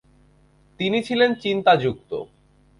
[0.79, 2.11] তিনি ছিলেন চিন্তাযুক্ত।